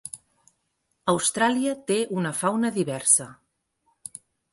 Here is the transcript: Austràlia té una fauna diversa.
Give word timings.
Austràlia 1.11 1.75
té 1.91 1.97
una 2.21 2.31
fauna 2.39 2.71
diversa. 2.79 3.29